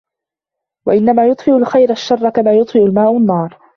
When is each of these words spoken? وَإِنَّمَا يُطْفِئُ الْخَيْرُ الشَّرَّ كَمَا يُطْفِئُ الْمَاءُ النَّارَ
وَإِنَّمَا 0.87 1.25
يُطْفِئُ 1.27 1.51
الْخَيْرُ 1.51 1.89
الشَّرَّ 1.91 2.29
كَمَا 2.29 2.53
يُطْفِئُ 2.53 2.79
الْمَاءُ 2.79 3.17
النَّارَ 3.17 3.59